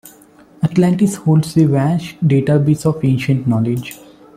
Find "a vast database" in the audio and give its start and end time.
1.57-2.87